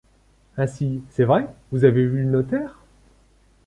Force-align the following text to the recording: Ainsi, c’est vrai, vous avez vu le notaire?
Ainsi, 0.57 1.03
c’est 1.11 1.25
vrai, 1.25 1.47
vous 1.71 1.85
avez 1.85 2.07
vu 2.07 2.23
le 2.23 2.29
notaire? 2.31 2.79